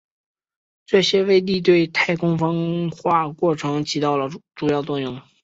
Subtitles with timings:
[0.87, 5.21] 这些微粒对太空风化过程起到了主要作用。